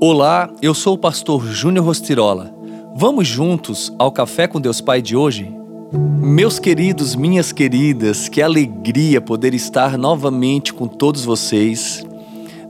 Olá, 0.00 0.50
eu 0.60 0.74
sou 0.74 0.94
o 0.94 0.98
pastor 0.98 1.46
Júnior 1.46 1.86
Rostirola. 1.86 2.52
Vamos 2.96 3.28
juntos 3.28 3.92
ao 3.98 4.10
Café 4.10 4.46
com 4.46 4.60
Deus 4.60 4.80
Pai 4.80 5.00
de 5.00 5.16
hoje? 5.16 5.54
Meus 5.92 6.58
queridos, 6.58 7.14
minhas 7.14 7.52
queridas, 7.52 8.28
que 8.28 8.42
alegria 8.42 9.20
poder 9.20 9.54
estar 9.54 9.96
novamente 9.96 10.74
com 10.74 10.88
todos 10.88 11.24
vocês. 11.24 12.04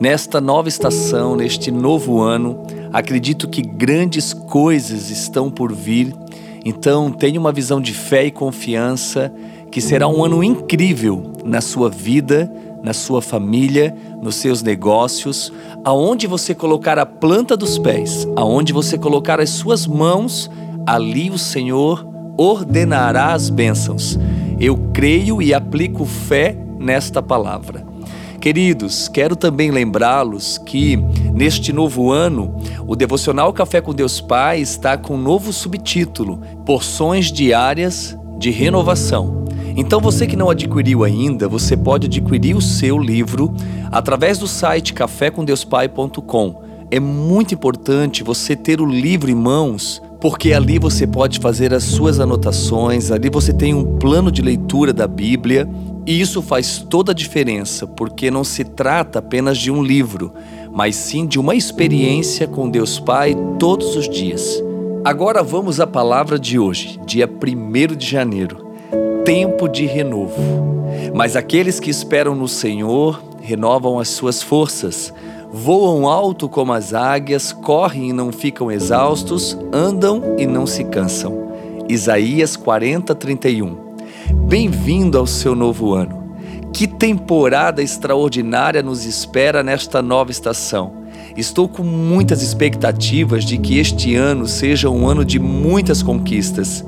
Nesta 0.00 0.40
nova 0.40 0.68
estação, 0.68 1.36
neste 1.36 1.70
novo 1.70 2.20
ano, 2.20 2.60
acredito 2.92 3.48
que 3.48 3.62
grandes 3.62 4.32
coisas 4.32 5.08
estão 5.08 5.50
por 5.50 5.72
vir. 5.72 6.14
Então, 6.64 7.10
tenha 7.10 7.38
uma 7.38 7.52
visão 7.52 7.80
de 7.80 7.94
fé 7.94 8.26
e 8.26 8.30
confiança 8.30 9.32
que 9.72 9.80
será 9.80 10.06
um 10.06 10.22
ano 10.22 10.44
incrível 10.44 11.32
na 11.42 11.62
sua 11.62 11.88
vida, 11.88 12.52
na 12.82 12.92
sua 12.92 13.22
família, 13.22 13.96
nos 14.20 14.36
seus 14.36 14.62
negócios, 14.62 15.50
aonde 15.82 16.26
você 16.26 16.54
colocar 16.54 16.98
a 16.98 17.06
planta 17.06 17.56
dos 17.56 17.78
pés, 17.78 18.28
aonde 18.36 18.72
você 18.72 18.98
colocar 18.98 19.40
as 19.40 19.48
suas 19.48 19.86
mãos, 19.86 20.50
ali 20.86 21.30
o 21.30 21.38
Senhor 21.38 22.06
ordenará 22.36 23.32
as 23.32 23.48
bênçãos. 23.48 24.18
Eu 24.60 24.76
creio 24.92 25.40
e 25.40 25.54
aplico 25.54 26.04
fé 26.04 26.54
nesta 26.78 27.22
palavra. 27.22 27.90
Queridos, 28.40 29.08
quero 29.08 29.36
também 29.36 29.70
lembrá-los 29.70 30.58
que 30.58 30.96
neste 31.32 31.72
novo 31.72 32.10
ano, 32.10 32.54
o 32.86 32.94
devocional 32.94 33.52
Café 33.52 33.80
com 33.80 33.94
Deus 33.94 34.20
Pai 34.20 34.60
está 34.60 34.98
com 34.98 35.14
um 35.14 35.22
novo 35.22 35.52
subtítulo: 35.52 36.40
Porções 36.66 37.32
Diárias 37.32 38.18
de 38.38 38.50
Renovação. 38.50 39.41
Então 39.76 40.00
você 40.00 40.26
que 40.26 40.36
não 40.36 40.50
adquiriu 40.50 41.02
ainda, 41.02 41.48
você 41.48 41.76
pode 41.76 42.06
adquirir 42.06 42.54
o 42.54 42.60
seu 42.60 42.98
livro 42.98 43.54
através 43.90 44.38
do 44.38 44.46
site 44.46 44.92
cafécomdeuspai.com. 44.92 46.62
É 46.90 47.00
muito 47.00 47.54
importante 47.54 48.22
você 48.22 48.54
ter 48.54 48.82
o 48.82 48.86
livro 48.86 49.30
em 49.30 49.34
mãos, 49.34 50.02
porque 50.20 50.52
ali 50.52 50.78
você 50.78 51.06
pode 51.06 51.38
fazer 51.38 51.72
as 51.72 51.84
suas 51.84 52.20
anotações, 52.20 53.10
ali 53.10 53.30
você 53.30 53.50
tem 53.50 53.72
um 53.72 53.96
plano 53.96 54.30
de 54.30 54.42
leitura 54.42 54.92
da 54.92 55.08
Bíblia, 55.08 55.66
e 56.04 56.20
isso 56.20 56.42
faz 56.42 56.78
toda 56.78 57.12
a 57.12 57.14
diferença, 57.14 57.86
porque 57.86 58.30
não 58.30 58.44
se 58.44 58.64
trata 58.64 59.20
apenas 59.20 59.56
de 59.56 59.70
um 59.70 59.82
livro, 59.82 60.34
mas 60.70 60.96
sim 60.96 61.26
de 61.26 61.38
uma 61.38 61.54
experiência 61.54 62.46
com 62.46 62.68
Deus 62.68 63.00
Pai 63.00 63.34
todos 63.58 63.96
os 63.96 64.06
dias. 64.06 64.62
Agora 65.02 65.42
vamos 65.42 65.80
à 65.80 65.86
palavra 65.86 66.38
de 66.38 66.58
hoje, 66.58 67.00
dia 67.06 67.26
1 67.26 67.96
de 67.96 68.06
janeiro 68.06 68.71
tempo 69.24 69.68
de 69.68 69.86
renovo. 69.86 70.40
Mas 71.14 71.36
aqueles 71.36 71.78
que 71.78 71.90
esperam 71.90 72.34
no 72.34 72.48
Senhor 72.48 73.22
renovam 73.40 73.98
as 73.98 74.08
suas 74.08 74.42
forças, 74.42 75.12
voam 75.52 76.08
alto 76.08 76.48
como 76.48 76.72
as 76.72 76.94
águias, 76.94 77.52
correm 77.52 78.10
e 78.10 78.12
não 78.12 78.32
ficam 78.32 78.70
exaustos, 78.70 79.56
andam 79.72 80.36
e 80.38 80.46
não 80.46 80.66
se 80.66 80.84
cansam. 80.84 81.52
Isaías 81.88 82.56
40, 82.56 83.14
31. 83.14 83.76
Bem-vindo 84.46 85.18
ao 85.18 85.26
seu 85.26 85.54
novo 85.54 85.92
ano. 85.92 86.22
Que 86.72 86.86
temporada 86.86 87.82
extraordinária 87.82 88.82
nos 88.82 89.04
espera 89.04 89.62
nesta 89.62 90.00
nova 90.00 90.30
estação. 90.30 91.02
Estou 91.36 91.68
com 91.68 91.82
muitas 91.82 92.42
expectativas 92.42 93.44
de 93.44 93.58
que 93.58 93.78
este 93.78 94.14
ano 94.14 94.46
seja 94.46 94.88
um 94.88 95.06
ano 95.06 95.24
de 95.24 95.38
muitas 95.38 96.02
conquistas. 96.02 96.84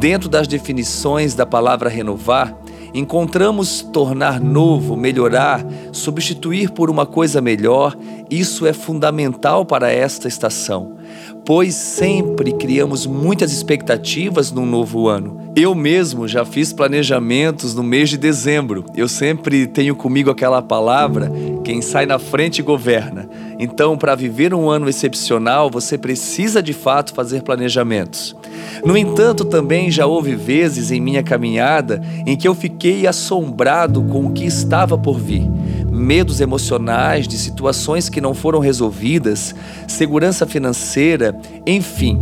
Dentro 0.00 0.30
das 0.30 0.48
definições 0.48 1.34
da 1.34 1.44
palavra 1.44 1.90
renovar, 1.90 2.56
encontramos 2.94 3.82
tornar 3.82 4.40
novo, 4.40 4.96
melhorar, 4.96 5.62
substituir 5.92 6.70
por 6.70 6.88
uma 6.88 7.04
coisa 7.04 7.42
melhor. 7.42 7.94
Isso 8.30 8.66
é 8.66 8.72
fundamental 8.72 9.62
para 9.66 9.92
esta 9.92 10.26
estação, 10.26 10.96
pois 11.44 11.74
sempre 11.74 12.54
criamos 12.54 13.04
muitas 13.04 13.52
expectativas 13.52 14.50
num 14.50 14.64
novo 14.64 15.06
ano. 15.06 15.52
Eu 15.54 15.74
mesmo 15.74 16.26
já 16.26 16.46
fiz 16.46 16.72
planejamentos 16.72 17.74
no 17.74 17.82
mês 17.82 18.08
de 18.08 18.16
dezembro. 18.16 18.86
Eu 18.96 19.06
sempre 19.06 19.66
tenho 19.66 19.94
comigo 19.94 20.30
aquela 20.30 20.62
palavra: 20.62 21.30
quem 21.62 21.82
sai 21.82 22.06
na 22.06 22.18
frente 22.18 22.62
governa. 22.62 23.28
Então, 23.62 23.94
para 23.94 24.14
viver 24.14 24.54
um 24.54 24.70
ano 24.70 24.88
excepcional, 24.88 25.70
você 25.70 25.98
precisa 25.98 26.62
de 26.62 26.72
fato 26.72 27.12
fazer 27.12 27.42
planejamentos. 27.42 28.34
No 28.82 28.96
entanto, 28.96 29.44
também 29.44 29.90
já 29.90 30.06
houve 30.06 30.34
vezes 30.34 30.90
em 30.90 30.98
minha 30.98 31.22
caminhada 31.22 32.00
em 32.26 32.38
que 32.38 32.48
eu 32.48 32.54
fiquei 32.54 33.06
assombrado 33.06 34.02
com 34.02 34.24
o 34.24 34.32
que 34.32 34.46
estava 34.46 34.96
por 34.96 35.18
vir. 35.18 35.46
Medos 35.90 36.40
emocionais 36.40 37.28
de 37.28 37.36
situações 37.36 38.08
que 38.08 38.18
não 38.18 38.32
foram 38.32 38.60
resolvidas, 38.60 39.54
segurança 39.86 40.46
financeira, 40.46 41.38
enfim, 41.66 42.18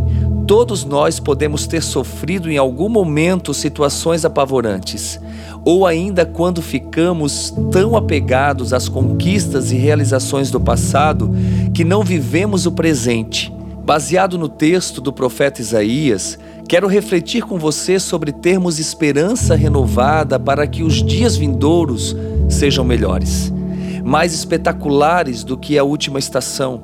todos 0.49 0.83
nós 0.83 1.19
podemos 1.19 1.67
ter 1.67 1.83
sofrido 1.83 2.49
em 2.49 2.57
algum 2.57 2.89
momento 2.89 3.53
situações 3.53 4.25
apavorantes, 4.25 5.21
ou 5.63 5.85
ainda 5.85 6.25
quando 6.25 6.59
ficamos 6.59 7.53
tão 7.71 7.95
apegados 7.95 8.73
às 8.73 8.89
conquistas 8.89 9.71
e 9.71 9.75
realizações 9.75 10.49
do 10.49 10.59
passado 10.59 11.31
que 11.71 11.83
não 11.83 12.03
vivemos 12.03 12.65
o 12.65 12.71
presente 12.71 13.53
Baseado 13.89 14.37
no 14.37 14.47
texto 14.47 15.01
do 15.01 15.11
profeta 15.11 15.61
Isaías, 15.61 16.37
quero 16.67 16.85
refletir 16.85 17.43
com 17.43 17.57
você 17.57 17.99
sobre 17.99 18.31
termos 18.31 18.77
esperança 18.77 19.55
renovada 19.55 20.39
para 20.39 20.67
que 20.67 20.83
os 20.83 21.01
dias 21.03 21.35
vindouros 21.35 22.15
sejam 22.47 22.85
melhores, 22.85 23.51
mais 24.03 24.31
espetaculares 24.31 25.43
do 25.43 25.57
que 25.57 25.75
a 25.75 25.83
última 25.83 26.19
estação. 26.19 26.83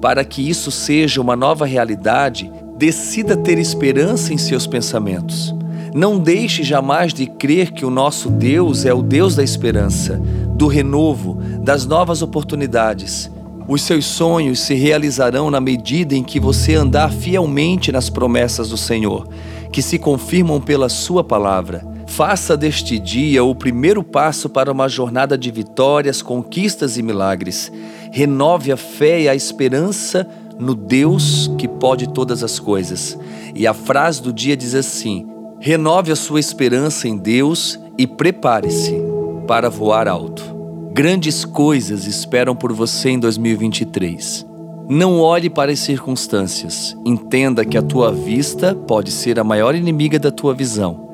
Para 0.00 0.24
que 0.24 0.48
isso 0.48 0.70
seja 0.70 1.20
uma 1.20 1.36
nova 1.36 1.66
realidade, 1.66 2.50
decida 2.78 3.36
ter 3.36 3.58
esperança 3.58 4.32
em 4.32 4.38
seus 4.38 4.66
pensamentos. 4.66 5.54
Não 5.94 6.18
deixe 6.18 6.62
jamais 6.62 7.12
de 7.12 7.26
crer 7.26 7.72
que 7.72 7.84
o 7.84 7.90
nosso 7.90 8.30
Deus 8.30 8.84
é 8.86 8.94
o 8.94 9.02
Deus 9.02 9.34
da 9.34 9.42
esperança, 9.42 10.20
do 10.54 10.66
renovo, 10.66 11.34
das 11.60 11.84
novas 11.84 12.22
oportunidades 12.22 13.30
os 13.68 13.82
seus 13.82 14.06
sonhos 14.06 14.60
se 14.60 14.72
realizarão 14.72 15.50
na 15.50 15.60
medida 15.60 16.14
em 16.14 16.24
que 16.24 16.40
você 16.40 16.74
andar 16.74 17.12
fielmente 17.12 17.92
nas 17.92 18.08
promessas 18.08 18.70
do 18.70 18.78
Senhor, 18.78 19.28
que 19.70 19.82
se 19.82 19.98
confirmam 19.98 20.58
pela 20.58 20.88
Sua 20.88 21.22
palavra. 21.22 21.86
Faça 22.06 22.56
deste 22.56 22.98
dia 22.98 23.44
o 23.44 23.54
primeiro 23.54 24.02
passo 24.02 24.48
para 24.48 24.72
uma 24.72 24.88
jornada 24.88 25.36
de 25.36 25.50
vitórias, 25.50 26.22
conquistas 26.22 26.96
e 26.96 27.02
milagres. 27.02 27.70
Renove 28.10 28.72
a 28.72 28.76
fé 28.78 29.20
e 29.20 29.28
a 29.28 29.34
esperança 29.34 30.26
no 30.58 30.74
Deus 30.74 31.50
que 31.56 31.68
pode 31.68 32.08
todas 32.08 32.42
as 32.42 32.58
coisas. 32.58 33.18
E 33.54 33.66
a 33.66 33.72
frase 33.72 34.22
do 34.22 34.32
dia 34.32 34.56
diz 34.56 34.74
assim: 34.74 35.26
renove 35.60 36.12
a 36.12 36.16
sua 36.16 36.40
esperança 36.40 37.08
em 37.08 37.16
Deus 37.16 37.78
e 37.96 38.06
prepare-se 38.06 38.94
para 39.46 39.68
voar 39.70 40.08
alto. 40.08 40.42
Grandes 40.92 41.44
coisas 41.44 42.06
esperam 42.06 42.56
por 42.56 42.72
você 42.72 43.10
em 43.10 43.18
2023. 43.18 44.46
Não 44.88 45.20
olhe 45.20 45.50
para 45.50 45.70
as 45.70 45.80
circunstâncias. 45.80 46.96
Entenda 47.04 47.64
que 47.64 47.76
a 47.76 47.82
tua 47.82 48.10
vista 48.10 48.74
pode 48.74 49.10
ser 49.10 49.38
a 49.38 49.44
maior 49.44 49.74
inimiga 49.74 50.18
da 50.18 50.30
tua 50.30 50.54
visão. 50.54 51.10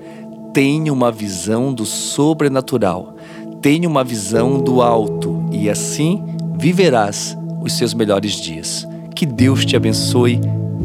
Tenha 0.53 0.93
uma 0.93 1.11
visão 1.11 1.75
do 1.75 1.84
sobrenatural. 1.84 3.16
Tenha 3.61 3.88
uma 3.88 4.05
visão 4.05 4.61
do 4.61 4.81
alto 4.81 5.44
e 5.50 5.69
assim 5.69 6.22
viverás 6.56 7.37
os 7.61 7.72
seus 7.72 7.94
melhores 7.94 8.32
dias. 8.32 8.87
Que 9.15 9.25
Deus 9.25 9.65
te 9.65 9.77
abençoe 9.77 10.41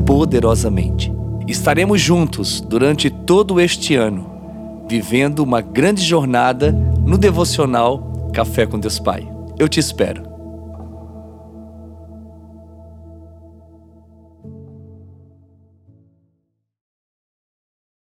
poderosamente. 0.06 1.12
Estaremos 1.48 2.00
juntos 2.00 2.62
durante 2.62 3.10
todo 3.10 3.60
este 3.60 3.96
ano, 3.96 4.30
vivendo 4.88 5.40
uma 5.40 5.62
grande 5.62 6.04
jornada 6.04 6.72
no 6.72 7.18
devocional 7.18 8.30
Café 8.32 8.68
com 8.68 8.80
Deus 8.80 9.00
Pai. 9.00 9.28
Eu 9.58 9.68
te 9.68 9.80
espero. 9.80 10.29